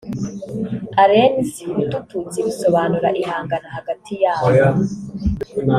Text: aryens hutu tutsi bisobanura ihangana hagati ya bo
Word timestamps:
aryens 1.03 1.51
hutu 1.75 1.97
tutsi 2.09 2.37
bisobanura 2.47 3.09
ihangana 3.21 3.67
hagati 3.75 4.13
ya 4.23 4.33
bo 4.41 4.49